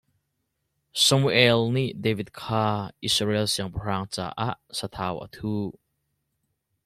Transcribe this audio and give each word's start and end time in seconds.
Samuel 1.03 1.69
nih 1.75 1.91
David 2.05 2.29
kha 2.39 2.65
Israel 3.09 3.45
siangpahrang 3.51 4.05
caah 4.15 4.55
sathau 4.77 5.15
a 5.25 5.27
thuh. 5.35 5.69